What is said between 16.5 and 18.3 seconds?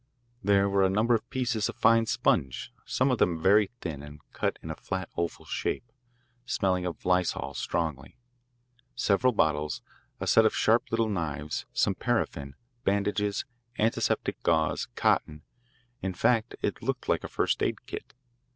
it looked like a first aid kit.